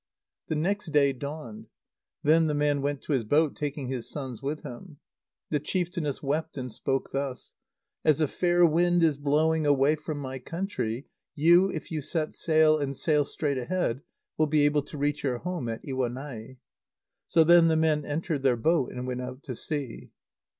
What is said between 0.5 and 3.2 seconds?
next day dawned. Then the man went to